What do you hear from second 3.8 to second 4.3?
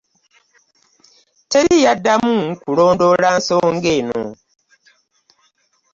eno.